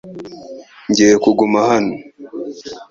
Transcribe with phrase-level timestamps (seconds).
[0.89, 1.93] Ngiye kuguma hano.